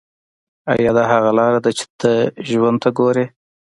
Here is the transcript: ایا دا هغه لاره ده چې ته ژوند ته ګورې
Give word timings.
ایا 0.71 0.91
دا 0.97 1.03
هغه 1.13 1.31
لاره 1.37 1.59
ده 1.65 1.71
چې 1.77 1.85
ته 1.99 2.11
ژوند 2.49 2.77
ته 2.83 2.89
ګورې 2.97 3.25